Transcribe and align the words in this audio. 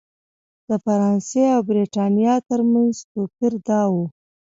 د 0.67 0.69
فرانسې 0.83 1.43
او 1.55 1.61
برېټانیا 1.69 2.35
ترمنځ 2.49 2.93
توپیر 3.11 3.53
دا 3.67 3.81
و. 3.91 3.95